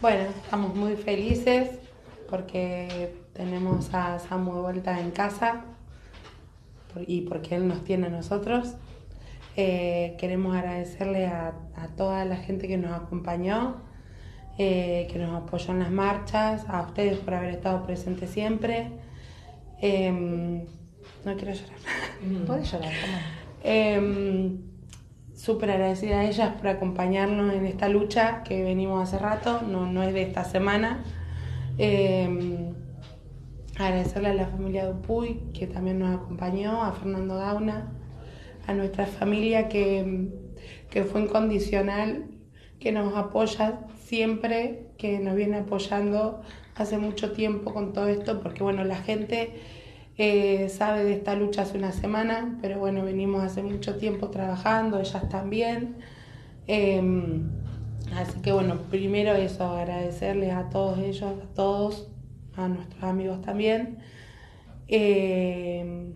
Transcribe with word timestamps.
Bueno, 0.00 0.30
estamos 0.44 0.76
muy 0.76 0.94
felices 0.94 1.70
porque 2.30 3.16
tenemos 3.32 3.92
a 3.92 4.20
Samu 4.20 4.54
de 4.54 4.60
vuelta 4.60 5.00
en 5.00 5.10
casa 5.10 5.64
y 7.04 7.22
porque 7.22 7.56
él 7.56 7.66
nos 7.66 7.82
tiene 7.82 8.06
a 8.06 8.10
nosotros. 8.10 8.74
Eh, 9.56 10.14
queremos 10.20 10.56
agradecerle 10.56 11.26
a, 11.26 11.52
toda 11.96 12.24
la 12.24 12.36
gente 12.36 12.68
que 12.68 12.76
nos 12.76 12.92
acompañó, 12.92 13.82
eh, 14.56 15.08
que 15.10 15.18
nos 15.18 15.34
apoyó 15.34 15.72
en 15.72 15.80
las 15.80 15.90
marchas, 15.90 16.64
a 16.68 16.82
ustedes 16.82 17.18
por 17.18 17.34
haber 17.34 17.50
estado 17.50 17.84
presentes 17.84 18.30
siempre. 18.30 18.92
Em, 19.80 20.64
no 21.24 21.34
quiero 21.36 21.54
llorar. 21.54 22.46
Puedes 22.46 22.70
llorar, 22.70 22.92
Súper 25.48 25.70
agradecida 25.70 26.20
a 26.20 26.24
ellas 26.26 26.52
por 26.56 26.68
acompañarnos 26.68 27.54
en 27.54 27.64
esta 27.64 27.88
lucha 27.88 28.42
que 28.42 28.62
venimos 28.62 29.02
hace 29.02 29.18
rato, 29.18 29.62
no, 29.62 29.90
no 29.90 30.02
es 30.02 30.12
de 30.12 30.20
esta 30.20 30.44
semana. 30.44 31.02
Em, 31.78 32.74
agradecerle 33.78 34.28
a 34.28 34.34
la 34.34 34.46
familia 34.46 34.84
Dupuy 34.84 35.40
que 35.54 35.66
también 35.66 36.00
nos 36.00 36.14
acompañó, 36.14 36.84
a 36.84 36.92
Fernando 36.92 37.36
Gauna, 37.38 37.94
a 38.66 38.74
nuestra 38.74 39.06
familia 39.06 39.68
que, 39.70 40.28
que 40.90 41.04
fue 41.04 41.22
incondicional, 41.22 42.26
que 42.78 42.92
nos 42.92 43.16
apoya 43.16 43.86
siempre, 43.96 44.90
que 44.98 45.18
nos 45.18 45.34
viene 45.34 45.56
apoyando 45.60 46.42
hace 46.74 46.98
mucho 46.98 47.32
tiempo 47.32 47.72
con 47.72 47.94
todo 47.94 48.08
esto, 48.08 48.42
porque 48.42 48.62
bueno, 48.62 48.84
la 48.84 48.96
gente 48.96 49.54
eh, 50.18 50.68
sabe 50.68 51.04
de 51.04 51.12
esta 51.12 51.36
lucha 51.36 51.62
hace 51.62 51.78
una 51.78 51.92
semana, 51.92 52.58
pero 52.60 52.80
bueno, 52.80 53.04
venimos 53.04 53.44
hace 53.44 53.62
mucho 53.62 53.96
tiempo 53.96 54.30
trabajando, 54.30 54.98
ellas 54.98 55.28
también. 55.28 55.96
Em, 56.66 57.48
así 58.16 58.40
que 58.40 58.50
bueno, 58.50 58.78
primero 58.90 59.32
eso, 59.34 59.64
agradecerles 59.64 60.52
a 60.52 60.70
todos 60.70 60.98
ellos, 60.98 61.22
a 61.22 61.54
todos, 61.54 62.10
a 62.56 62.68
nuestros 62.68 63.02
amigos 63.04 63.40
también. 63.42 63.98
Em, 64.88 66.14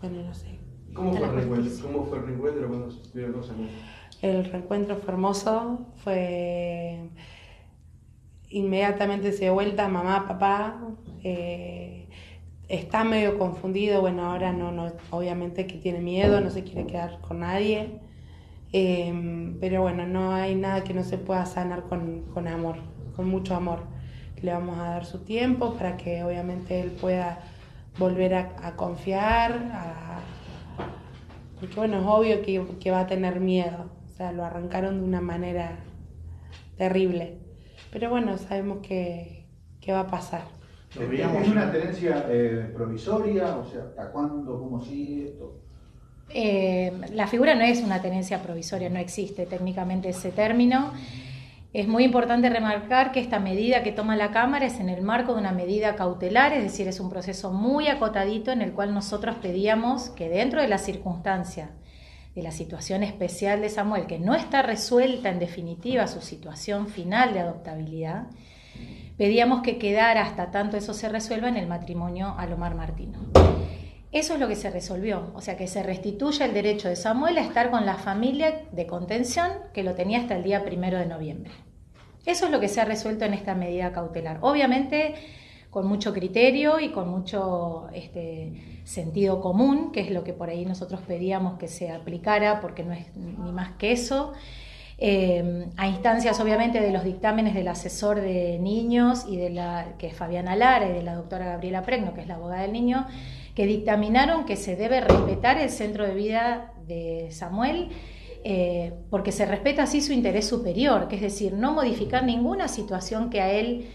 bueno, 0.00 0.22
no 0.22 0.34
sé, 0.34 0.58
¿Cómo 0.94 1.12
fue, 1.12 1.26
el 1.26 1.32
reencuentro? 1.34 1.72
¿Cómo 1.82 2.04
fue 2.06 2.18
el 2.18 2.24
reencuentro 2.26 2.68
cuando 2.68 2.88
estuvieron? 2.90 3.42
El 4.22 4.44
reencuentro 4.44 4.96
fue 4.96 5.14
hermoso, 5.14 5.86
fue 5.96 7.10
inmediatamente 8.50 9.32
se 9.32 9.44
dio 9.44 9.54
vuelta 9.54 9.88
mamá, 9.88 10.26
papá, 10.26 10.80
eh, 11.22 11.97
está 12.68 13.04
medio 13.04 13.38
confundido, 13.38 14.00
bueno, 14.00 14.30
ahora 14.30 14.52
no, 14.52 14.72
no, 14.72 14.92
obviamente 15.10 15.66
que 15.66 15.78
tiene 15.78 16.00
miedo, 16.00 16.40
no 16.40 16.50
se 16.50 16.64
quiere 16.64 16.86
quedar 16.86 17.20
con 17.20 17.40
nadie, 17.40 18.00
eh, 18.72 19.56
pero 19.60 19.82
bueno, 19.82 20.06
no 20.06 20.32
hay 20.32 20.54
nada 20.54 20.84
que 20.84 20.94
no 20.94 21.02
se 21.02 21.18
pueda 21.18 21.46
sanar 21.46 21.84
con, 21.84 22.22
con 22.34 22.48
amor, 22.48 22.76
con 23.16 23.28
mucho 23.28 23.54
amor. 23.54 23.80
Le 24.42 24.52
vamos 24.52 24.78
a 24.78 24.90
dar 24.90 25.04
su 25.04 25.20
tiempo 25.24 25.74
para 25.74 25.96
que 25.96 26.22
obviamente 26.22 26.80
él 26.80 26.92
pueda 26.92 27.40
volver 27.98 28.34
a, 28.34 28.76
confiar, 28.76 29.58
porque 31.58 31.74
bueno, 31.74 31.98
es 31.98 32.06
obvio 32.06 32.42
que, 32.42 32.90
va 32.90 33.00
a 33.00 33.06
tener 33.06 33.40
miedo. 33.40 33.90
O 34.04 34.16
sea, 34.16 34.32
lo 34.32 34.44
arrancaron 34.44 35.00
de 35.00 35.04
una 35.04 35.20
manera 35.20 35.78
terrible. 36.76 37.38
Pero 37.90 38.10
bueno, 38.10 38.38
sabemos 38.38 38.78
que, 38.86 39.46
va 39.88 40.00
a 40.00 40.06
pasar. 40.06 40.42
¿Es 40.94 41.48
una 41.48 41.70
tenencia 41.70 42.26
eh, 42.30 42.70
provisoria? 42.74 43.56
O 43.56 43.64
sea, 43.64 43.82
¿hasta 43.82 44.10
cuándo? 44.10 44.58
¿Cómo 44.58 44.80
sigue 44.80 45.26
esto? 45.26 45.60
Eh, 46.30 46.92
la 47.12 47.26
figura 47.26 47.54
no 47.54 47.62
es 47.62 47.82
una 47.82 48.00
tenencia 48.00 48.42
provisoria, 48.42 48.88
no 48.88 48.98
existe 48.98 49.46
técnicamente 49.46 50.08
ese 50.10 50.30
término. 50.30 50.92
Es 51.74 51.86
muy 51.86 52.04
importante 52.04 52.48
remarcar 52.48 53.12
que 53.12 53.20
esta 53.20 53.38
medida 53.38 53.82
que 53.82 53.92
toma 53.92 54.16
la 54.16 54.30
Cámara 54.30 54.64
es 54.64 54.80
en 54.80 54.88
el 54.88 55.02
marco 55.02 55.34
de 55.34 55.40
una 55.40 55.52
medida 55.52 55.96
cautelar, 55.96 56.54
es 56.54 56.62
decir, 56.62 56.88
es 56.88 56.98
un 56.98 57.10
proceso 57.10 57.52
muy 57.52 57.88
acotadito 57.88 58.50
en 58.50 58.62
el 58.62 58.72
cual 58.72 58.94
nosotros 58.94 59.36
pedíamos 59.36 60.08
que 60.10 60.30
dentro 60.30 60.62
de 60.62 60.68
la 60.68 60.78
circunstancia 60.78 61.70
de 62.34 62.42
la 62.42 62.52
situación 62.52 63.02
especial 63.02 63.60
de 63.60 63.68
Samuel, 63.68 64.06
que 64.06 64.18
no 64.18 64.34
está 64.34 64.62
resuelta 64.62 65.28
en 65.28 65.38
definitiva 65.38 66.06
su 66.06 66.22
situación 66.22 66.88
final 66.88 67.34
de 67.34 67.40
adoptabilidad, 67.40 68.28
pedíamos 69.16 69.62
que 69.62 69.78
quedara 69.78 70.22
hasta 70.22 70.50
tanto 70.50 70.76
eso 70.76 70.94
se 70.94 71.08
resuelva 71.08 71.48
en 71.48 71.56
el 71.56 71.66
matrimonio 71.66 72.34
a 72.38 72.46
Lomar 72.46 72.74
Martino. 72.74 73.18
Eso 74.10 74.34
es 74.34 74.40
lo 74.40 74.48
que 74.48 74.56
se 74.56 74.70
resolvió, 74.70 75.30
o 75.34 75.40
sea 75.40 75.56
que 75.56 75.66
se 75.66 75.82
restituye 75.82 76.44
el 76.44 76.54
derecho 76.54 76.88
de 76.88 76.96
Samuel 76.96 77.36
a 77.36 77.42
estar 77.42 77.70
con 77.70 77.84
la 77.84 77.96
familia 77.96 78.62
de 78.72 78.86
contención 78.86 79.50
que 79.74 79.82
lo 79.82 79.94
tenía 79.94 80.20
hasta 80.20 80.36
el 80.36 80.44
día 80.44 80.64
primero 80.64 80.98
de 80.98 81.06
noviembre. 81.06 81.50
Eso 82.24 82.46
es 82.46 82.50
lo 82.50 82.60
que 82.60 82.68
se 82.68 82.80
ha 82.80 82.84
resuelto 82.84 83.24
en 83.24 83.34
esta 83.34 83.54
medida 83.54 83.92
cautelar. 83.92 84.38
Obviamente 84.40 85.14
con 85.70 85.86
mucho 85.86 86.14
criterio 86.14 86.80
y 86.80 86.90
con 86.90 87.08
mucho 87.08 87.88
este, 87.92 88.80
sentido 88.84 89.40
común, 89.40 89.92
que 89.92 90.00
es 90.00 90.10
lo 90.10 90.24
que 90.24 90.32
por 90.32 90.48
ahí 90.48 90.64
nosotros 90.64 91.00
pedíamos 91.06 91.58
que 91.58 91.68
se 91.68 91.90
aplicara, 91.90 92.60
porque 92.60 92.84
no 92.84 92.92
es 92.92 93.14
ni 93.16 93.52
más 93.52 93.72
que 93.76 93.92
eso. 93.92 94.32
Eh, 95.00 95.68
a 95.76 95.86
instancias 95.86 96.40
obviamente 96.40 96.80
de 96.80 96.90
los 96.90 97.04
dictámenes 97.04 97.54
del 97.54 97.68
asesor 97.68 98.20
de 98.20 98.58
niños 98.58 99.26
y 99.28 99.36
de 99.36 99.50
la 99.50 99.94
que 99.96 100.08
es 100.08 100.14
Fabiana 100.16 100.56
Lara 100.56 100.88
y 100.88 100.92
de 100.92 101.02
la 101.02 101.14
doctora 101.14 101.46
Gabriela 101.46 101.82
Pregno, 101.82 102.14
que 102.14 102.22
es 102.22 102.26
la 102.26 102.34
abogada 102.34 102.62
del 102.62 102.72
niño, 102.72 103.06
que 103.54 103.66
dictaminaron 103.66 104.44
que 104.44 104.56
se 104.56 104.74
debe 104.74 105.00
respetar 105.00 105.58
el 105.58 105.70
centro 105.70 106.04
de 106.04 106.14
vida 106.14 106.72
de 106.86 107.28
Samuel, 107.30 107.90
eh, 108.42 108.92
porque 109.10 109.30
se 109.30 109.46
respeta 109.46 109.84
así 109.84 110.00
su 110.00 110.12
interés 110.12 110.48
superior, 110.48 111.06
que 111.06 111.16
es 111.16 111.22
decir, 111.22 111.52
no 111.52 111.72
modificar 111.72 112.24
ninguna 112.24 112.66
situación 112.66 113.30
que 113.30 113.40
a 113.40 113.52
él 113.52 113.88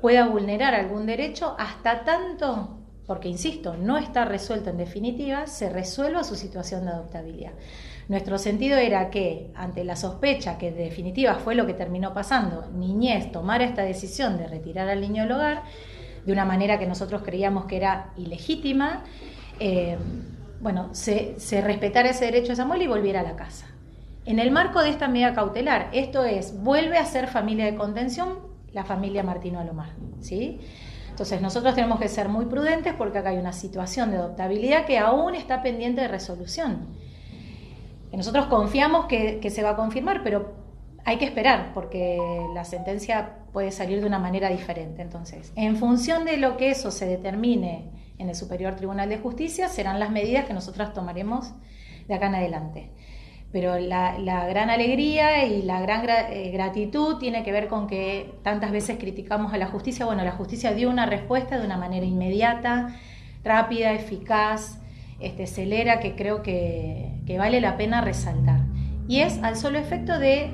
pueda 0.00 0.26
vulnerar 0.26 0.74
algún 0.74 1.06
derecho 1.06 1.54
hasta 1.58 2.04
tanto, 2.04 2.78
porque 3.06 3.28
insisto, 3.28 3.76
no 3.76 3.98
está 3.98 4.24
resuelto 4.24 4.70
en 4.70 4.78
definitiva, 4.78 5.46
se 5.46 5.68
resuelva 5.68 6.24
su 6.24 6.34
situación 6.34 6.84
de 6.86 6.92
adoptabilidad. 6.92 7.52
Nuestro 8.08 8.38
sentido 8.38 8.78
era 8.78 9.10
que, 9.10 9.50
ante 9.54 9.82
la 9.82 9.96
sospecha, 9.96 10.58
que 10.58 10.68
en 10.68 10.76
definitiva 10.76 11.34
fue 11.34 11.54
lo 11.54 11.66
que 11.66 11.74
terminó 11.74 12.14
pasando, 12.14 12.66
Niñez 12.72 13.32
tomara 13.32 13.64
esta 13.64 13.82
decisión 13.82 14.38
de 14.38 14.46
retirar 14.46 14.88
al 14.88 15.00
niño 15.00 15.24
del 15.24 15.32
hogar, 15.32 15.62
de 16.24 16.32
una 16.32 16.44
manera 16.44 16.78
que 16.78 16.86
nosotros 16.86 17.22
creíamos 17.24 17.66
que 17.66 17.76
era 17.76 18.12
ilegítima, 18.16 19.04
eh, 19.58 19.96
bueno, 20.60 20.90
se, 20.92 21.36
respetara 21.62 22.10
ese 22.10 22.26
derecho 22.26 22.48
de 22.48 22.56
Samuel 22.56 22.82
y 22.82 22.86
volviera 22.86 23.20
a 23.20 23.22
la 23.22 23.36
casa. 23.36 23.66
En 24.24 24.38
el 24.38 24.50
marco 24.50 24.82
de 24.82 24.90
esta 24.90 25.08
medida 25.08 25.34
cautelar, 25.34 25.88
esto 25.92 26.24
es, 26.24 26.62
vuelve 26.62 26.98
a 26.98 27.04
ser 27.04 27.28
familia 27.28 27.64
de 27.66 27.76
contención 27.76 28.38
la 28.72 28.84
familia 28.84 29.22
Martino 29.22 29.58
Alomar, 29.58 29.90
¿sí? 30.20 30.60
Entonces 31.08 31.40
nosotros 31.40 31.74
tenemos 31.74 31.98
que 31.98 32.08
ser 32.08 32.28
muy 32.28 32.44
prudentes 32.44 32.92
porque 32.92 33.18
acá 33.18 33.30
hay 33.30 33.38
una 33.38 33.54
situación 33.54 34.10
de 34.10 34.18
adoptabilidad 34.18 34.84
que 34.84 34.98
aún 34.98 35.34
está 35.34 35.62
pendiente 35.62 36.02
de 36.02 36.08
resolución. 36.08 36.88
Nosotros 38.16 38.46
confiamos 38.46 39.06
que, 39.06 39.50
se 39.50 39.62
va 39.62 39.70
a 39.70 39.76
confirmar, 39.76 40.22
pero 40.22 40.54
hay 41.04 41.18
que 41.18 41.26
esperar 41.26 41.72
porque 41.74 42.18
la 42.54 42.64
sentencia 42.64 43.36
puede 43.52 43.70
salir 43.70 44.00
de 44.00 44.06
una 44.06 44.18
manera 44.18 44.48
diferente. 44.48 45.02
Entonces, 45.02 45.52
en 45.54 45.76
función 45.76 46.24
de 46.24 46.38
lo 46.38 46.56
que 46.56 46.70
eso 46.70 46.90
se 46.90 47.06
determine 47.06 47.90
en 48.18 48.30
el 48.30 48.34
Superior 48.34 48.74
Tribunal 48.74 49.10
de 49.10 49.18
Justicia, 49.18 49.68
serán 49.68 50.00
las 50.00 50.10
medidas 50.10 50.46
que 50.46 50.54
nosotras 50.54 50.94
tomaremos 50.94 51.52
de 52.08 52.14
acá 52.14 52.28
en 52.28 52.36
adelante. 52.36 52.90
Pero 53.52 53.78
la, 53.78 54.16
gran 54.48 54.70
alegría 54.70 55.44
y 55.44 55.62
la 55.62 55.80
gran 55.80 56.06
eh, 56.08 56.50
gratitud 56.52 57.18
tiene 57.18 57.44
que 57.44 57.52
ver 57.52 57.68
con 57.68 57.86
que 57.86 58.34
tantas 58.42 58.72
veces 58.72 58.98
criticamos 58.98 59.52
a 59.52 59.58
la 59.58 59.66
justicia. 59.66 60.06
Bueno, 60.06 60.24
la 60.24 60.32
justicia 60.32 60.72
dio 60.72 60.88
una 60.88 61.06
respuesta 61.06 61.58
de 61.58 61.66
una 61.66 61.76
manera 61.76 62.06
inmediata, 62.06 62.96
rápida, 63.44 63.92
eficaz, 63.92 64.80
este, 65.20 65.46
celera, 65.46 66.00
que 66.00 66.14
creo 66.14 66.42
que, 66.42 67.20
que 67.26 67.38
vale 67.38 67.60
la 67.60 67.76
pena 67.76 68.00
resaltar. 68.00 68.60
Y 69.08 69.20
es 69.20 69.42
al 69.42 69.56
solo 69.56 69.78
efecto 69.78 70.18
de 70.18 70.50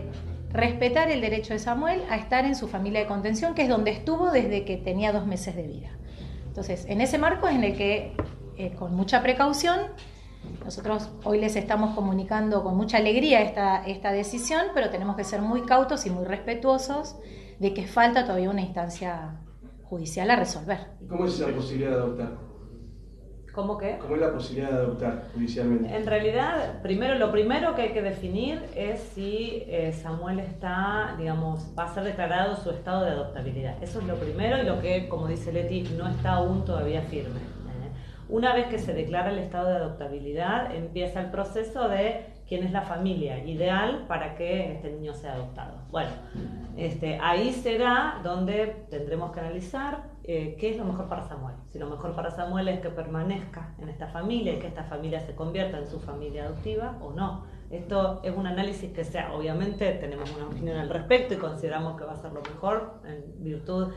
respetar 0.53 1.11
el 1.11 1.21
derecho 1.21 1.55
de 1.55 1.59
Samuel 1.59 2.03
a 2.11 2.17
estar 2.17 2.45
en 2.45 2.55
su 2.55 2.69
familia 2.69 3.01
de 3.01 3.07
contención, 3.07 3.55
que 3.55 3.63
es 3.63 3.69
donde 3.69 3.91
estuvo 3.91 4.31
desde 4.31 4.65
que 4.65 4.77
tenía 4.77 5.13
dos 5.13 5.27
meses 5.27 5.57
de 5.57 5.67
vida. 5.67 5.91
Entonces, 6.47 6.85
en 6.89 7.01
ese 7.01 7.19
marco 7.19 7.49
es 7.49 7.55
en 7.55 7.65
el 7.65 7.77
que, 7.77 8.15
eh, 8.59 8.75
con 8.75 8.95
mucha 8.95 9.23
precaución, 9.23 9.81
nosotros 10.65 11.11
hoy 11.25 11.41
les 11.41 11.57
estamos 11.57 11.95
comunicando 11.95 12.63
con 12.63 12.77
mucha 12.77 12.99
alegría 12.99 13.41
esta, 13.41 13.87
esta 13.87 14.13
decisión, 14.13 14.67
pero 14.75 14.91
tenemos 14.91 15.17
que 15.17 15.25
ser 15.25 15.41
muy 15.41 15.63
cautos 15.63 16.05
y 16.05 16.11
muy 16.11 16.25
respetuosos 16.25 17.17
de 17.59 17.73
que 17.73 17.87
falta 17.87 18.25
todavía 18.25 18.51
una 18.51 18.61
instancia 18.61 19.41
judicial 19.85 20.31
a 20.31 20.37
resolver. 20.37 20.79
¿Cómo 21.09 21.27
es 21.27 21.41
esa 21.41 21.49
posibilidad 21.49 21.91
de 21.91 21.97
adoptar? 21.97 22.52
¿Cómo 23.53 23.77
qué? 23.77 23.99
¿Cómo 23.99 24.15
es 24.15 24.21
la 24.23 24.33
posibilidad 24.33 24.71
de 24.71 24.77
adoptar 24.77 25.25
judicialmente? 25.35 25.95
En 25.95 26.07
realidad, 26.07 26.81
primero, 26.83 27.17
lo 27.17 27.31
primero 27.31 27.75
que 27.75 27.83
hay 27.83 27.93
que 27.93 28.01
definir 28.01 28.63
es 28.75 29.01
si 29.01 29.65
eh, 29.67 29.93
Samuel 29.93 30.41
está, 30.41 31.15
digamos, 31.19 31.67
va 31.79 31.85
a 31.85 31.89
ser 31.89 32.05
declarado 32.05 32.57
su 32.57 32.71
estado 32.71 33.05
de 33.05 33.11
adoptabilidad. 33.11 33.83
Eso 33.83 34.01
es 34.01 34.07
lo 34.07 34.15
primero 34.17 34.59
y 34.59 34.65
lo 34.65 34.81
que, 34.81 35.07
como 35.07 35.29
dice 35.29 35.53
Leti, 35.53 35.83
no 35.99 36.09
está 36.09 36.33
aún 36.33 36.65
todavía 36.65 37.03
firme. 37.03 37.41
¿eh? 37.41 37.93
Una 38.31 38.55
vez 38.55 38.69
que 38.69 38.79
se 38.79 38.95
declara 38.95 39.31
el 39.31 39.39
estado 39.39 39.69
de 39.69 39.77
adoptabilidad, 39.77 40.75
empieza 40.75 41.21
el 41.21 41.31
proceso 41.31 41.91
de 41.91 42.25
quién 42.49 42.65
es 42.65 42.73
la 42.73 42.83
familia 42.83 43.45
ideal 43.45 44.07
para 44.09 44.35
que 44.35 44.73
este 44.73 44.91
niño 44.93 45.13
sea 45.13 45.35
adoptado. 45.35 45.75
Bueno, 45.91 46.11
Este, 46.79 47.19
ahí 47.21 47.53
será 47.53 48.21
donde 48.25 48.87
tendremos 48.89 49.33
que 49.33 49.41
analizar 49.41 50.12
eh, 50.25 50.57
qué 50.59 50.71
es 50.71 50.77
lo 50.77 50.85
mejor 50.85 51.09
para 51.09 51.25
Samuel. 51.25 51.57
Si 51.73 51.79
lo 51.79 51.89
mejor 51.89 52.15
para 52.15 52.31
Samuel 52.31 52.69
es 52.69 52.81
que 52.81 52.91
permanezca 52.91 53.75
en 53.79 53.89
esta 53.89 54.07
familia 54.09 54.55
y 54.55 54.59
que 54.59 54.69
esta 54.69 54.85
familia 54.85 55.21
se 55.21 55.35
convierta 55.35 55.79
en 55.79 55.87
su 55.87 55.99
familia 56.01 56.45
adoptiva 56.45 56.97
o 57.01 57.13
no. 57.13 57.45
Esto 57.71 58.21
es 58.23 58.37
un 58.37 58.47
análisis 58.47 58.93
que 58.93 59.03
sea, 59.03 59.33
obviamente 59.33 59.93
tenemos 59.95 60.31
una 60.37 60.47
opinión 60.47 60.77
al 60.77 60.91
respecto 60.91 61.35
y 61.35 61.39
consideramos 61.39 61.97
que 61.97 62.05
va 62.05 62.13
a 62.13 62.17
ser 62.17 62.33
lo 62.33 62.43
mejor 62.43 63.01
en 63.05 63.43
virtud 63.43 63.89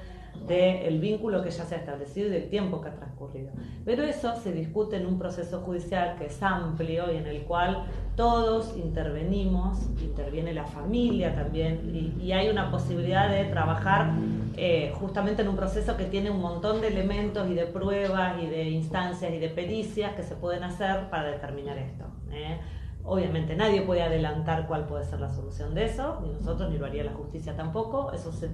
del 0.48 1.00
vínculo 1.00 1.44
que 1.44 1.50
ya 1.50 1.64
se 1.64 1.76
ha 1.76 1.78
establecido 1.80 2.28
y 2.28 2.32
del 2.32 2.50
tiempo 2.50 2.82
que 2.82 2.90
ha 2.90 2.96
transcurrido. 2.96 3.52
Pero 3.84 4.04
eso 4.04 4.36
se 4.36 4.52
discute 4.52 4.98
en 4.98 5.06
un 5.06 5.18
proceso 5.18 5.62
judicial 5.62 6.16
que 6.18 6.26
es 6.26 6.42
amplio 6.44 7.12
y 7.12 7.18
en 7.18 7.26
el 7.26 7.42
cual 7.44 7.86
todos 8.16 8.78
intervenimos, 8.78 9.80
interviene 10.02 10.54
la 10.54 10.66
familia 10.66 11.36
también, 11.36 12.16
y, 12.22 12.32
hay 12.32 12.50
una 12.50 12.72
posibilidad 12.72 13.30
de 13.30 13.46
trabajar 13.46 14.12
eh, 14.58 14.92
justamente 14.96 15.42
en 15.42 15.48
un 15.48 15.56
proceso 15.56 15.98
que 15.98 16.06
tiene 16.06 16.30
un 16.30 16.42
montón 16.42 16.82
de 16.82 16.88
elementos 16.88 17.50
y 17.50 17.54
de 17.54 17.66
pruebas 17.66 18.42
y 18.42 18.48
de 18.48 18.70
instancias 18.70 19.32
y 19.32 19.38
de 19.38 19.50
pericias 19.50 20.16
que 20.16 20.24
se 20.24 20.36
pueden 20.36 20.64
hacer 20.64 21.10
para 21.10 21.32
determinar 21.32 21.78
esto. 21.78 22.06
¿eh? 22.32 22.60
Obviamente 23.07 23.56
nadie 23.56 23.84
puede 23.84 24.02
adelantar 24.02 24.66
cuál 24.68 24.88
puede 24.88 25.04
ser 25.06 25.19
la 25.19 25.30
solución 25.30 25.75
de 25.75 25.86
eso, 25.86 26.22
ni 26.24 26.34
nosotros 26.34 26.72
ni 26.72 26.80
lo 26.80 26.88
haría 26.88 27.04
la 27.04 27.13
justicia 27.13 27.56
tampoco, 27.56 28.12
eso 28.12 28.31
se, 28.31 28.50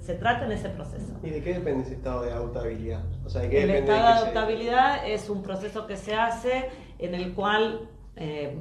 se, 0.00 0.14
trata 0.14 0.46
en 0.46 0.52
ese 0.52 0.70
proceso. 0.70 1.12
¿Y 1.22 1.30
de 1.30 1.40
qué 1.40 1.54
depende 1.54 1.84
ese 1.84 1.94
estado 1.94 2.22
de 2.22 2.32
adoptabilidad? 2.32 3.04
O 3.24 3.30
sea, 3.30 3.44
el 3.44 3.70
estado 3.70 4.02
de, 4.02 4.08
adoptabilidad 4.08 5.08
es 5.08 5.30
un 5.30 5.42
proceso 5.42 5.86
que 5.86 5.96
se 5.96 6.16
hace 6.16 6.68
en 6.98 7.14
el 7.14 7.32
cual 7.32 7.88
eh, 8.16 8.58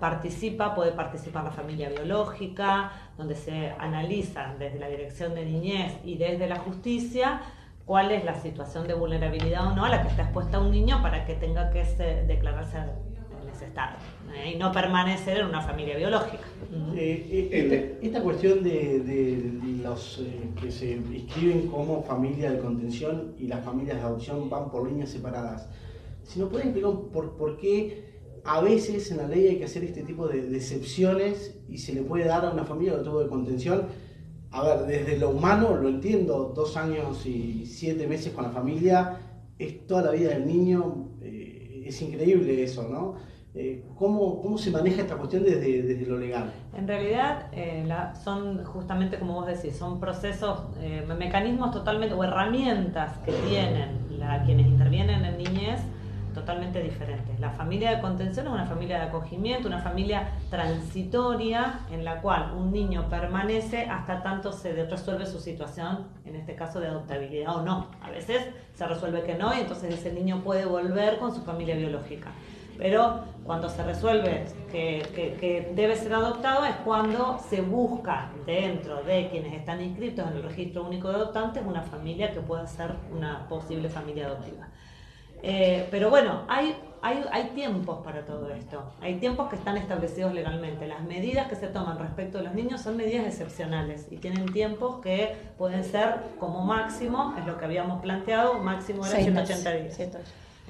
participa, 0.00 0.74
puede 0.74 0.90
participar 0.90 1.44
la 1.44 1.52
familia 1.52 1.88
biológica, 1.88 2.90
donde 3.16 3.36
se 3.36 3.70
analiza 3.78 4.54
desde 4.58 4.80
la 4.80 4.88
dirección 4.88 5.36
de 5.36 5.44
niñez 5.44 5.98
y 6.04 6.18
desde 6.18 6.48
la 6.48 6.56
justicia 6.56 7.40
cuál 7.86 8.10
es 8.10 8.24
la 8.24 8.34
situación 8.34 8.86
de 8.86 8.94
vulnerabilidad 8.94 9.68
o 9.68 9.74
no 9.74 9.84
a 9.84 9.88
la 9.88 10.02
que 10.02 10.08
está 10.08 10.22
expuesta 10.22 10.60
un 10.60 10.70
niño 10.70 11.00
para 11.00 11.24
que 11.24 11.34
tenga 11.34 11.70
que 11.70 11.84
declararse 12.26 12.78
estado 13.62 13.96
¿eh? 14.34 14.52
y 14.54 14.58
no 14.58 14.72
permanecer 14.72 15.38
en 15.38 15.46
una 15.46 15.60
familia 15.60 15.96
biológica. 15.96 16.44
Eh, 16.94 17.48
eh, 17.52 17.98
esta, 18.02 18.22
cuestión 18.22 18.62
de, 18.62 19.80
los 19.82 20.22
que 20.60 20.70
se 20.70 20.92
inscriben 20.92 21.68
como 21.68 22.02
familia 22.02 22.50
de 22.50 22.58
contención 22.58 23.34
y 23.38 23.46
las 23.46 23.64
familias 23.64 23.96
de 23.96 24.02
adopción 24.02 24.48
van 24.50 24.70
por 24.70 24.88
líneas 24.88 25.10
separadas, 25.10 25.68
si 26.22 26.38
nos 26.38 26.48
pueden 26.50 26.68
explicar 26.68 26.92
por, 27.12 27.36
por 27.36 27.56
qué 27.56 28.10
a 28.44 28.60
veces 28.60 29.10
en 29.10 29.18
la 29.18 29.28
ley 29.28 29.48
hay 29.48 29.58
que 29.58 29.64
hacer 29.64 29.84
este 29.84 30.02
tipo 30.02 30.28
de, 30.28 30.56
excepciones 30.56 31.58
y 31.68 31.78
se 31.78 31.92
le 31.92 32.02
puede 32.02 32.24
dar 32.24 32.44
a 32.44 32.50
una 32.50 32.64
familia 32.64 32.96
que 32.96 33.04
tuvo 33.04 33.20
de 33.20 33.28
contención 33.28 33.86
a 34.52 34.64
ver, 34.64 34.86
desde 34.86 35.18
lo 35.18 35.30
humano 35.30 35.76
lo 35.76 35.88
entiendo, 35.88 36.52
dos 36.54 36.76
años 36.76 37.24
y 37.24 37.66
siete 37.66 38.06
meses 38.06 38.32
con 38.32 38.44
la 38.44 38.50
familia, 38.50 39.20
es 39.58 39.86
toda 39.86 40.02
la 40.02 40.10
vida 40.10 40.30
del 40.30 40.46
niño, 40.46 41.10
es 41.90 42.02
increíble 42.02 42.62
eso, 42.62 42.88
¿no? 42.88 43.29
Eh, 43.52 43.84
¿cómo, 43.98 44.40
¿cómo, 44.40 44.56
se 44.56 44.70
maneja 44.70 45.02
esta 45.02 45.16
cuestión 45.16 45.42
desde, 45.42 45.82
desde 45.82 46.06
lo 46.06 46.18
legal? 46.18 46.52
En 46.76 46.86
realidad 46.86 47.48
eh, 47.50 47.84
son 48.22 48.64
justamente 48.64 49.18
como 49.18 49.34
vos 49.34 49.46
decís, 49.46 49.76
son 49.76 49.98
procesos, 49.98 50.60
eh, 50.80 51.04
mecanismos 51.18 51.72
totalmente, 51.72 52.14
o 52.14 52.22
herramientas 52.22 53.18
que 53.24 53.32
tienen 53.48 53.98
quienes 54.44 54.66
intervienen 54.66 55.24
en 55.24 55.38
niñez 55.38 55.80
totalmente 56.34 56.80
diferentes. 56.80 57.40
La 57.40 57.50
familia 57.50 57.96
de 57.96 58.00
contención 58.00 58.46
es 58.46 58.52
una 58.52 58.66
familia 58.66 58.98
de 58.98 59.04
acogimiento, 59.06 59.66
una 59.66 59.80
familia 59.80 60.28
transitoria 60.48 61.80
en 61.90 62.04
la 62.04 62.20
cual 62.20 62.52
un 62.56 62.70
niño 62.72 63.08
permanece 63.08 63.86
hasta 63.86 64.22
tanto 64.22 64.52
se 64.52 64.72
resuelve 64.84 65.26
su 65.26 65.40
situación, 65.40 66.06
en 66.24 66.36
este 66.36 66.54
caso 66.54 66.78
de 66.78 66.86
adoptabilidad 66.86 67.56
o 67.56 67.62
no. 67.62 67.88
A 68.00 68.10
veces 68.10 68.46
se 68.74 68.86
resuelve 68.86 69.22
que 69.22 69.34
no 69.34 69.52
y 69.56 69.60
entonces 69.60 69.92
ese 69.92 70.12
niño 70.12 70.42
puede 70.44 70.64
volver 70.66 71.18
con 71.18 71.34
su 71.34 71.42
familia 71.42 71.74
biológica. 71.74 72.30
Pero 72.78 73.24
cuando 73.44 73.68
se 73.68 73.82
resuelve 73.82 74.46
que, 74.70 75.72
debe 75.74 75.96
ser 75.96 76.14
adoptado 76.14 76.64
es 76.64 76.76
cuando 76.84 77.38
se 77.48 77.60
busca 77.60 78.30
dentro 78.46 79.02
de 79.02 79.28
quienes 79.28 79.54
están 79.54 79.80
inscritos 79.80 80.28
en 80.30 80.36
el 80.36 80.42
registro 80.42 80.84
único 80.84 81.08
de 81.08 81.16
adoptantes 81.16 81.62
una 81.66 81.82
familia 81.82 82.32
que 82.32 82.40
pueda 82.40 82.66
ser 82.66 82.94
una 83.12 83.48
posible 83.48 83.88
familia 83.88 84.26
adoptiva. 84.26 84.68
Eh, 85.42 85.88
pero 85.90 86.10
bueno, 86.10 86.42
hay, 86.48 86.76
hay, 87.00 87.24
hay, 87.32 87.44
tiempos 87.54 88.04
para 88.04 88.26
todo 88.26 88.50
esto, 88.50 88.92
hay 89.00 89.14
tiempos 89.18 89.48
que 89.48 89.56
están 89.56 89.78
establecidos 89.78 90.34
legalmente. 90.34 90.86
Las 90.86 91.02
medidas 91.02 91.48
que 91.48 91.56
se 91.56 91.68
toman 91.68 91.98
respecto 91.98 92.38
a 92.38 92.42
los 92.42 92.54
niños 92.54 92.82
son 92.82 92.98
medidas 92.98 93.26
excepcionales 93.26 94.06
y 94.10 94.18
tienen 94.18 94.52
tiempos 94.52 95.00
que 95.00 95.34
pueden 95.56 95.82
ser 95.82 96.16
como 96.38 96.62
máximo, 96.62 97.34
es 97.38 97.46
lo 97.46 97.58
que 97.58 97.64
habíamos 97.64 98.02
planteado, 98.02 98.58
máximo 98.58 99.06
era 99.06 99.18
180 99.18 99.72
días. 99.72 99.98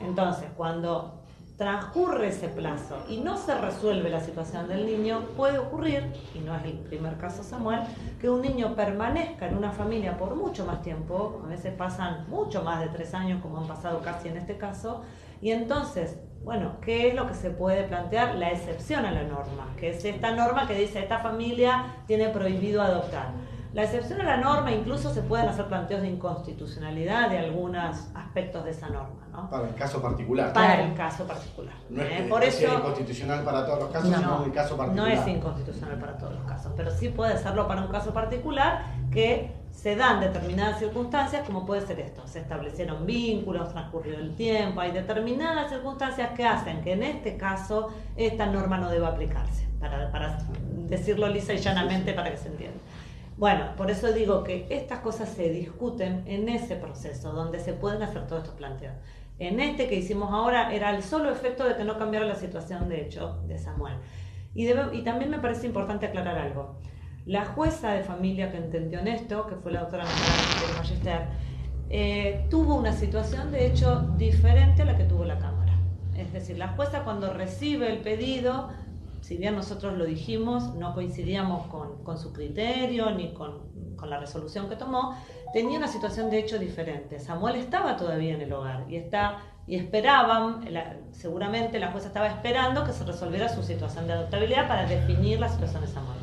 Entonces, 0.01 0.47
cuando 0.57 1.21
transcurre 1.61 2.29
ese 2.29 2.49
plazo 2.49 3.05
y 3.07 3.19
no 3.19 3.37
se 3.37 3.55
resuelve 3.55 4.09
la 4.09 4.21
situación 4.21 4.67
del 4.67 4.87
niño, 4.87 5.27
puede 5.37 5.59
ocurrir, 5.59 6.11
y 6.35 6.39
no 6.39 6.57
es 6.57 6.65
el 6.65 6.79
primer 6.79 7.19
caso 7.19 7.43
Samuel, 7.43 7.81
que 8.19 8.31
un 8.31 8.41
niño 8.41 8.75
permanezca 8.75 9.47
en 9.47 9.59
una 9.59 9.71
familia 9.71 10.17
por 10.17 10.37
mucho 10.37 10.65
más 10.65 10.81
tiempo, 10.81 11.43
a 11.45 11.49
veces 11.49 11.75
pasan 11.75 12.25
mucho 12.31 12.63
más 12.63 12.81
de 12.81 12.89
tres 12.89 13.13
años, 13.13 13.43
como 13.43 13.59
han 13.59 13.67
pasado 13.67 14.01
casi 14.01 14.29
en 14.29 14.39
este 14.39 14.57
caso, 14.57 15.03
y 15.43 15.51
entonces, 15.51 16.19
bueno, 16.43 16.77
¿qué 16.81 17.09
es 17.09 17.15
lo 17.15 17.27
que 17.27 17.35
se 17.35 17.51
puede 17.51 17.83
plantear? 17.83 18.37
La 18.37 18.53
excepción 18.53 19.05
a 19.05 19.13
la 19.13 19.25
norma, 19.25 19.67
que 19.77 19.91
es 19.91 20.03
esta 20.03 20.35
norma 20.35 20.67
que 20.67 20.75
dice, 20.75 21.01
esta 21.01 21.19
familia 21.19 21.97
tiene 22.07 22.31
prohibido 22.31 22.81
adoptar. 22.81 23.33
La 23.73 23.85
excepción 23.85 24.21
a 24.21 24.25
la 24.25 24.37
norma, 24.39 24.73
incluso 24.73 25.15
se 25.15 25.23
pueden 25.23 25.49
hacer 25.49 25.67
planteos 25.67 26.03
de 26.03 26.09
inconstitucionalidad 26.09 27.31
de 27.31 27.39
algunos 27.39 28.09
aspectos 28.15 28.65
de 28.65 28.73
esa 28.73 28.89
norma. 28.89 29.29
¿no? 29.31 29.49
Para 29.49 29.69
el 29.69 29.75
caso 29.77 30.03
particular. 30.03 30.53
Para 30.53 30.83
el 30.83 30.95
caso 30.95 31.25
particular. 31.25 31.75
No 31.89 32.03
es, 32.03 32.11
¿eh? 32.11 32.27
Por 32.29 32.43
eso, 32.43 32.75
inconstitucional 32.75 33.45
para 33.45 33.65
todos 33.65 33.79
los 33.79 33.91
casos, 33.91 34.11
no, 34.11 34.17
sino 34.17 34.45
el 34.45 34.53
caso 34.53 34.77
particular. 34.77 35.15
No 35.15 35.21
es 35.21 35.29
inconstitucional 35.29 35.99
para 36.01 36.19
todos 36.19 36.35
los 36.35 36.45
casos, 36.45 36.73
pero 36.77 36.91
sí 36.91 37.11
puede 37.11 37.39
serlo 37.39 37.69
para 37.69 37.83
un 37.83 37.93
caso 37.93 38.13
particular 38.13 38.87
que 39.13 39.53
se 39.71 39.95
dan 39.95 40.19
determinadas 40.21 40.81
circunstancias, 40.81 41.47
como 41.47 41.65
puede 41.65 41.87
ser 41.87 42.01
esto. 42.01 42.27
Se 42.27 42.41
establecieron 42.41 43.07
vínculos, 43.07 43.71
transcurrió 43.71 44.19
el 44.19 44.35
tiempo, 44.35 44.81
hay 44.81 44.91
determinadas 44.91 45.71
circunstancias 45.71 46.31
que 46.37 46.45
hacen 46.45 46.83
que 46.83 46.95
en 46.95 47.05
este 47.05 47.37
caso 47.37 47.91
esta 48.17 48.47
norma 48.47 48.79
no 48.79 48.91
deba 48.91 49.09
aplicarse, 49.09 49.69
para, 49.79 50.11
para 50.11 50.39
decirlo 50.89 51.29
lisa 51.29 51.53
y 51.53 51.59
llanamente 51.59 52.13
para 52.13 52.33
que 52.33 52.37
se 52.37 52.49
entienda. 52.49 52.81
Bueno, 53.41 53.75
por 53.75 53.91
eso 53.91 54.13
digo 54.13 54.45
que 54.45 54.67
estas 54.69 54.99
cosas 54.99 55.31
se 55.31 55.49
discuten 55.49 56.25
en 56.27 56.51
ese 56.51 56.77
proceso, 56.77 57.33
donde 57.33 57.59
se 57.59 57.73
pueden 57.73 58.03
hacer 58.03 58.27
todos 58.27 58.43
estos 58.43 58.59
planteos. 58.59 58.93
En 59.39 59.61
este 59.61 59.89
que 59.89 59.95
hicimos 59.95 60.31
ahora 60.31 60.75
era 60.75 60.95
el 60.95 61.03
solo 61.03 61.31
efecto 61.31 61.65
de 61.65 61.75
que 61.75 61.85
no 61.85 61.97
cambiara 61.97 62.27
la 62.27 62.35
situación 62.35 62.91
de 62.91 63.01
hecho 63.01 63.41
de 63.49 63.57
Samuel. 63.57 63.95
Y, 64.55 64.69
y 64.69 65.03
también 65.05 65.31
me 65.31 65.39
parece 65.39 65.67
importante 65.67 66.05
aclarar 66.05 66.37
algo. 66.37 66.81
La 67.25 67.47
jueza 67.47 67.93
de 67.93 68.03
familia 68.03 68.51
que 68.51 68.59
entendió 68.59 68.99
en 68.99 69.09
esto, 69.09 69.47
que 69.47 69.57
fue 69.57 69.73
la 69.73 69.81
doctora 69.81 70.05
Natalia 70.05 70.77
Ballester, 70.77 71.21
eh, 71.89 72.47
tuvo 72.51 72.75
una 72.75 72.93
situación 72.93 73.53
de 73.53 73.69
hecho 73.69 74.03
diferente 74.19 74.83
a 74.83 74.85
la 74.85 74.99
que 74.99 75.05
tuvo 75.05 75.25
la 75.25 75.39
Cámara. 75.39 75.79
Es 76.15 76.31
decir, 76.35 76.59
la 76.59 76.69
jueza 76.69 77.05
cuando 77.05 77.33
recibe 77.33 77.91
el 77.91 78.01
pedido 78.01 78.69
si 79.31 79.37
bien 79.37 79.55
nosotros 79.55 79.97
lo 79.97 80.07
dijimos, 80.07 80.75
no 80.75 80.93
coincidíamos 80.93 81.69
con, 81.69 82.19
su 82.19 82.33
criterio 82.33 83.13
ni 83.13 83.33
con, 83.33 83.61
la 84.05 84.19
resolución 84.19 84.69
que 84.69 84.75
tomó, 84.75 85.15
tenía 85.53 85.79
una 85.79 85.87
situación 85.87 86.31
de 86.31 86.41
hecho 86.41 86.59
diferente. 86.59 87.21
Samuel 87.21 87.55
estaba 87.55 87.97
todavía 87.97 88.35
en 88.35 88.41
el 88.41 88.53
hogar 88.53 88.87
y, 88.89 88.97
esperaban, 89.77 90.65
seguramente 91.13 91.79
la 91.79 91.93
jueza 91.93 92.09
estaba 92.09 92.27
esperando 92.27 92.85
que 92.85 92.93
se 92.93 93.05
resolviera 93.05 93.49
su 93.49 93.63
situación 93.63 94.09
de 94.09 94.15
adoptabilidad 94.15 94.67
para 94.67 94.85
definir 94.87 95.39
la 95.39 95.49
situación 95.49 95.83
de 95.83 95.87
Samuel. 95.87 96.19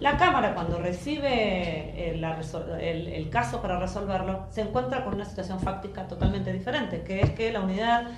La 0.00 0.16
Cámara, 0.16 0.52
cuando 0.52 0.78
recibe 0.78 2.10
el, 2.10 2.24
el, 2.24 3.30
caso 3.30 3.62
para 3.62 3.78
resolverlo, 3.78 4.46
se 4.50 4.62
encuentra 4.62 5.04
con 5.04 5.14
una 5.14 5.26
situación 5.26 5.60
fáctica 5.60 6.08
totalmente 6.08 6.52
diferente, 6.52 7.02
que 7.02 7.20
es 7.20 7.30
que 7.30 7.52
la 7.52 7.60
unidad, 7.60 8.08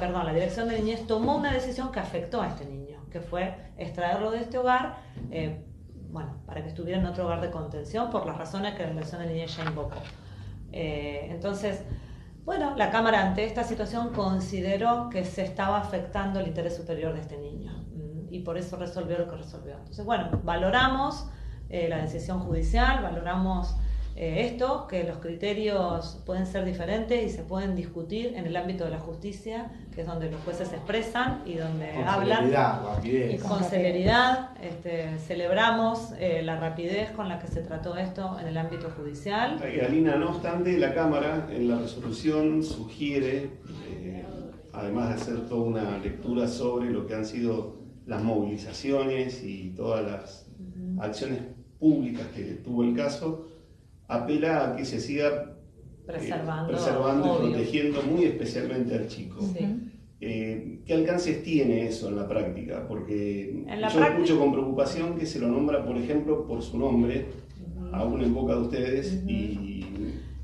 perdón, 0.00 0.24
la 0.24 0.32
Dirección 0.32 0.66
de 0.66 0.78
Niñez 0.80 1.06
tomó 1.06 1.36
una 1.36 1.52
decisión 1.52 1.92
que 1.92 2.00
afectó 2.00 2.40
a 2.40 2.48
este 2.48 2.64
niño 2.64 2.89
que 3.10 3.20
fue 3.20 3.54
extraerlo 3.76 4.30
de 4.30 4.38
este 4.40 4.58
hogar, 4.58 4.98
eh, 5.30 5.64
bueno, 6.10 6.36
para 6.46 6.62
que 6.62 6.68
estuviera 6.68 6.98
en 6.98 7.06
otro 7.06 7.26
hogar 7.26 7.40
de 7.40 7.50
contención 7.50 8.10
por 8.10 8.26
las 8.26 8.36
razones 8.36 8.74
que 8.74 8.82
la 8.82 8.90
Dirección 8.90 9.22
de 9.22 9.28
Niñez 9.28 9.56
ya 9.56 9.64
invocó. 9.64 9.96
Eh, 10.72 11.28
entonces, 11.30 11.82
bueno, 12.44 12.74
la 12.76 12.90
Cámara 12.90 13.26
ante 13.26 13.44
esta 13.44 13.64
situación 13.64 14.12
consideró 14.12 15.08
que 15.10 15.24
se 15.24 15.42
estaba 15.42 15.78
afectando 15.78 16.40
el 16.40 16.48
interés 16.48 16.76
superior 16.76 17.12
de 17.12 17.20
este 17.20 17.38
niño 17.38 17.72
mm, 17.94 18.32
y 18.34 18.40
por 18.40 18.56
eso 18.58 18.76
resolvió 18.76 19.18
lo 19.18 19.28
que 19.28 19.36
resolvió. 19.36 19.74
Entonces, 19.74 20.04
bueno, 20.04 20.30
valoramos 20.42 21.28
eh, 21.68 21.88
la 21.88 21.98
decisión 21.98 22.40
judicial, 22.40 23.02
valoramos 23.02 23.76
eh, 24.16 24.46
esto, 24.46 24.86
que 24.88 25.04
los 25.04 25.18
criterios 25.18 26.20
pueden 26.26 26.46
ser 26.46 26.64
diferentes 26.64 27.24
y 27.24 27.34
se 27.34 27.42
pueden 27.42 27.74
discutir 27.76 28.34
en 28.36 28.44
el 28.44 28.56
ámbito 28.56 28.84
de 28.84 28.90
la 28.90 28.98
justicia, 28.98 29.70
que 29.94 30.02
es 30.02 30.06
donde 30.06 30.30
los 30.30 30.40
jueces 30.42 30.68
se 30.68 30.76
expresan 30.76 31.42
y 31.46 31.54
donde 31.54 31.92
Con 31.94 32.08
hablan. 32.08 32.38
celeridad, 32.38 32.84
rapidez. 32.84 33.34
Y 33.34 33.38
con 33.38 33.64
celeridad, 33.64 34.50
este, 34.62 35.18
celebramos 35.18 36.12
eh, 36.18 36.42
la 36.42 36.58
rapidez 36.58 37.10
con 37.12 37.28
la 37.28 37.38
que 37.38 37.46
se 37.46 37.62
trató 37.62 37.96
esto 37.96 38.36
en 38.40 38.48
el 38.48 38.56
ámbito 38.58 38.90
judicial. 38.90 39.58
Y, 39.74 39.80
Alina, 39.80 40.16
no 40.16 40.30
obstante, 40.30 40.76
la 40.76 40.92
Cámara 40.92 41.46
en 41.50 41.68
la 41.68 41.78
resolución 41.78 42.62
sugiere, 42.62 43.50
eh, 43.88 44.24
además 44.72 45.08
de 45.08 45.14
hacer 45.14 45.48
toda 45.48 45.62
una 45.62 45.98
lectura 45.98 46.46
sobre 46.46 46.90
lo 46.90 47.06
que 47.06 47.14
han 47.14 47.24
sido 47.24 47.78
las 48.06 48.22
movilizaciones 48.22 49.42
y 49.44 49.70
todas 49.70 50.04
las 50.04 50.46
acciones 50.98 51.38
públicas 51.78 52.26
que 52.34 52.42
tuvo 52.64 52.82
el 52.84 52.94
caso, 52.94 53.46
apela 54.10 54.64
a 54.72 54.76
que 54.76 54.84
se 54.84 55.00
siga 55.00 55.26
eh, 55.28 56.02
Preservando, 56.06 57.48
y 57.48 57.50
protegiendo 57.52 58.02
muy 58.02 58.24
especialmente 58.24 58.94
al 58.94 59.06
chico. 59.06 59.40
Sí. 59.40 59.86
Eh, 60.20 60.80
¿Qué 60.84 60.92
alcances 60.94 61.42
tiene 61.42 61.86
eso 61.86 62.08
en 62.08 62.16
la 62.16 62.28
práctica? 62.28 62.86
Porque 62.86 63.64
la 63.66 63.88
yo 63.88 63.98
práctica- 63.98 64.08
escucho 64.08 64.38
con 64.38 64.52
preocupación 64.52 65.16
que 65.16 65.24
se 65.24 65.38
lo 65.38 65.48
nombra, 65.48 65.84
por 65.84 65.96
ejemplo, 65.96 66.46
por 66.46 66.62
su 66.62 66.78
nombre, 66.78 67.26
aún 67.92 68.22
en 68.22 68.34
boca 68.34 68.54
de 68.54 68.60
ustedes, 68.60 69.22
y 69.26 69.86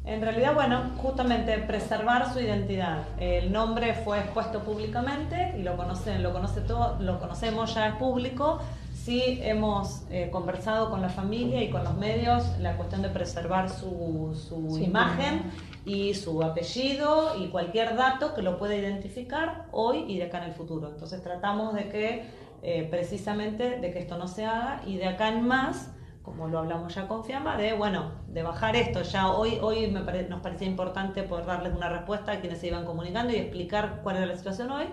En 0.05 0.21
realidad, 0.21 0.55
bueno, 0.55 0.93
justamente 0.99 1.59
preservar 1.67 2.33
su 2.33 2.39
identidad. 2.39 3.03
El 3.19 3.53
nombre 3.53 3.93
fue 3.93 4.21
expuesto 4.21 4.61
públicamente 4.63 5.53
y 5.59 5.63
lo 5.63 5.77
conocen, 5.77 6.23
lo 6.23 6.33
conoce 6.33 6.61
todo, 6.61 6.97
lo 7.01 7.19
conocemos 7.19 7.75
ya 7.75 7.89
es 7.89 7.95
público. 7.97 8.61
Sí 9.07 9.39
hemos 9.43 10.03
eh, 10.11 10.31
conversado 10.33 10.91
con 10.91 11.01
la 11.01 11.09
familia 11.09 11.63
y 11.63 11.71
con 11.71 11.85
los 11.85 11.95
medios 11.97 12.43
la 12.59 12.77
cuestión 12.77 13.03
de 13.03 13.09
preservar 13.09 13.71
su, 13.71 14.35
su 14.35 14.79
imagen 14.83 15.43
y 15.85 16.13
su 16.15 16.43
apellido 16.43 17.35
y 17.41 17.47
cualquier 17.51 17.95
dato 17.95 18.35
que 18.35 18.43
lo 18.43 18.59
pueda 18.59 18.75
identificar 18.75 19.67
hoy 19.71 20.07
y 20.09 20.19
de 20.19 20.25
acá 20.25 20.39
en 20.39 20.45
el 20.51 20.53
futuro. 20.55 20.89
Entonces 20.89 21.23
tratamos 21.23 21.73
de 21.75 21.89
que 21.89 22.25
eh, 22.65 22.89
precisamente 22.91 23.79
de 23.79 23.93
que 23.93 24.01
esto 24.01 24.19
no 24.19 24.27
se 24.27 24.45
haga 24.45 24.83
y 24.85 24.97
de 24.97 25.07
acá 25.07 25.29
en 25.29 25.47
más 25.47 25.93
como 26.25 26.49
lo 26.49 26.59
hablamos 26.59 26.93
ya 26.93 27.07
con 27.07 27.25
Fiamma, 27.25 27.57
de 27.57 27.75
bueno, 27.75 28.11
de 28.27 28.43
bajar 28.43 28.75
esto. 28.75 29.03
Ya 29.03 29.29
hoy, 29.31 29.59
hoy 29.63 29.87
me 29.87 30.01
pare- 30.01 30.29
nos 30.29 30.41
parecía 30.41 30.67
importante 30.67 31.23
poder 31.23 31.47
darles 31.47 31.73
una 31.73 31.89
respuesta 31.89 32.33
a 32.33 32.41
quienes 32.41 32.59
se 32.59 32.67
iban 32.67 32.85
comunicando 32.85 33.33
y 33.33 33.37
explicar 33.37 34.01
cuál 34.03 34.17
era 34.17 34.27
la 34.27 34.35
situación 34.37 34.73
hoy 34.73 34.87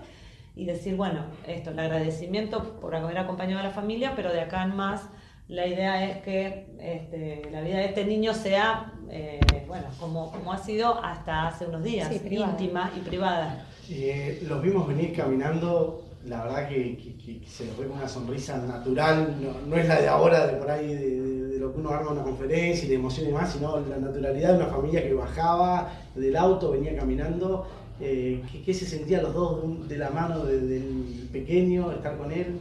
y 0.55 0.65
decir, 0.65 0.95
bueno, 0.95 1.25
esto, 1.47 1.71
el 1.71 1.79
agradecimiento 1.79 2.79
por 2.79 2.95
haber 2.95 3.17
acompañado 3.17 3.59
a 3.61 3.63
la 3.63 3.71
familia, 3.71 4.13
pero 4.15 4.31
de 4.31 4.41
acá 4.41 4.63
en 4.63 4.75
más 4.75 5.09
la 5.47 5.67
idea 5.67 6.05
es 6.09 6.17
que 6.23 6.67
este, 6.79 7.49
la 7.51 7.61
vida 7.61 7.77
de 7.77 7.85
este 7.85 8.05
niño 8.05 8.33
sea, 8.33 8.93
eh, 9.09 9.65
bueno, 9.67 9.85
como, 9.99 10.31
como 10.31 10.53
ha 10.53 10.57
sido 10.57 11.03
hasta 11.03 11.47
hace 11.47 11.65
unos 11.65 11.83
días, 11.83 12.07
Sí, 12.11 12.19
privada. 12.19 12.51
íntima 12.51 12.91
y 12.95 12.99
privada. 13.01 13.65
Eh, 13.89 14.43
los 14.47 14.61
vimos 14.61 14.87
venir 14.87 15.13
caminando, 15.13 16.05
la 16.25 16.43
verdad 16.45 16.69
que, 16.69 16.95
que- 16.97 17.17
que- 17.17 17.41
que 17.41 17.47
se 17.49 17.65
los 17.65 17.77
ve 17.77 17.87
con 17.87 17.97
una 17.97 18.07
sonrisa 18.07 18.57
natural, 18.57 19.35
no, 19.41 19.67
no 19.67 19.75
es 19.75 19.87
la 19.87 19.99
de 20.01 20.07
ahora, 20.07 20.47
de 20.47 20.53
por 20.53 20.71
ahí, 20.71 20.87
de, 20.87 21.19
de- 21.19 21.43
de 21.47 21.59
lo 21.59 21.73
que 21.73 21.79
uno 21.79 21.89
arma 21.89 22.11
una 22.11 22.23
conferencia 22.23 22.85
y 22.85 22.89
la 22.89 22.95
emoción 22.95 23.25
y 23.25 23.29
demás, 23.29 23.51
sino 23.51 23.79
la 23.81 23.97
naturalidad 23.97 24.51
de 24.53 24.57
una 24.63 24.67
familia 24.67 25.03
que 25.03 25.13
bajaba 25.13 25.91
del 26.15 26.35
auto, 26.37 26.71
venía 26.71 26.95
caminando. 26.95 27.67
Eh, 27.99 28.43
¿qué, 28.65 28.73
se 28.73 28.85
sentía 28.85 29.21
los 29.21 29.33
dos 29.33 29.87
de 29.87 29.97
la 29.97 30.09
mano 30.09 30.45
de- 30.45 30.59
del 30.59 31.29
pequeño, 31.31 31.91
estar 31.91 32.17
con 32.17 32.31
él? 32.31 32.59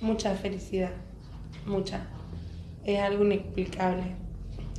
Mucha 0.00 0.34
felicidad, 0.34 0.92
mucha. 1.66 2.06
Es 2.84 2.98
algo 3.00 3.24
inexplicable. 3.24 4.16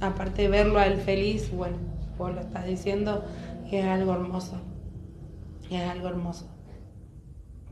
Aparte 0.01 0.43
de 0.43 0.47
verlo 0.47 0.79
a 0.79 0.87
él 0.87 0.97
feliz, 0.99 1.51
bueno, 1.51 1.77
vos 2.17 2.33
lo 2.33 2.41
estás 2.41 2.65
diciendo, 2.65 3.23
es 3.71 3.85
algo 3.85 4.13
hermoso. 4.13 4.59
Es 5.69 5.81
algo 5.87 6.07
hermoso. 6.07 6.47